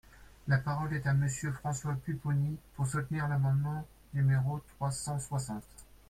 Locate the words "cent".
4.89-5.19